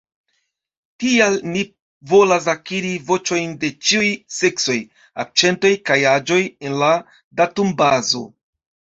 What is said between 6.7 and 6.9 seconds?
en la